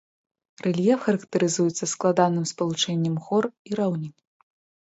[0.67, 4.13] Рэльеф характарызуецца складаным спалучэннем гор і раўнін.